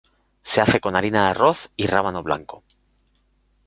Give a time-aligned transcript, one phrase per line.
[0.41, 2.63] Se hace con harina de arroz y rábano blanco.